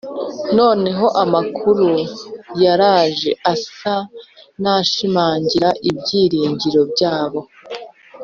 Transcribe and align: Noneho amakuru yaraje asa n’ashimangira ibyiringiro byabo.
Noneho 0.57 1.05
amakuru 1.23 1.89
yaraje 2.63 3.31
asa 3.53 3.95
n’ashimangira 4.61 5.69
ibyiringiro 5.89 6.81
byabo. 6.91 7.39